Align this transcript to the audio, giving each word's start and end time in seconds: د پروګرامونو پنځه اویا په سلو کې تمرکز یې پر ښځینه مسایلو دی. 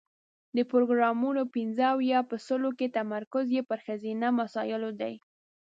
د 0.55 0.59
پروګرامونو 0.71 1.41
پنځه 1.55 1.83
اویا 1.95 2.19
په 2.29 2.35
سلو 2.47 2.69
کې 2.79 2.93
تمرکز 2.97 3.45
یې 3.55 3.61
پر 3.69 3.79
ښځینه 3.85 4.27
مسایلو 4.39 4.89
دی. 5.01 5.13